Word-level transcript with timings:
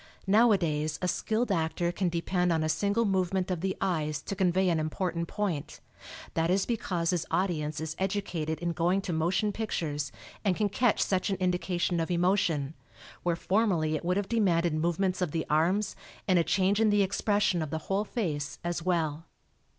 Nowadays 0.25 0.97
a 1.03 1.07
skilled 1.07 1.51
actor 1.51 1.91
can 1.91 2.09
depend 2.09 2.51
on 2.51 2.63
a 2.63 2.69
single 2.69 3.05
movement 3.05 3.51
of 3.51 3.61
the 3.61 3.77
eyes 3.79 4.19
to 4.23 4.35
convey 4.35 4.67
an 4.69 4.79
important 4.79 5.27
point; 5.27 5.79
that 6.33 6.49
is 6.49 6.65
because 6.65 7.11
his 7.11 7.27
audience 7.29 7.79
is 7.79 7.95
educated 7.99 8.57
in 8.61 8.71
going 8.71 9.01
to 9.01 9.13
motion 9.13 9.51
pictures, 9.51 10.11
and 10.43 10.55
can 10.55 10.69
catch 10.69 11.03
such 11.03 11.29
an 11.29 11.35
indication 11.35 11.99
of 11.99 12.09
emotion, 12.09 12.73
where 13.21 13.35
formerly 13.35 13.95
it 13.95 14.03
would 14.03 14.17
have 14.17 14.27
demanded 14.27 14.73
movements 14.73 15.21
of 15.21 15.29
the 15.33 15.45
arms 15.51 15.95
and 16.27 16.39
a 16.39 16.43
change 16.43 16.79
in 16.81 16.89
the 16.89 17.03
expression 17.03 17.61
of 17.61 17.69
the 17.69 17.77
whole 17.85 18.03
face 18.03 18.57
as 18.63 18.81
well. 18.81 19.25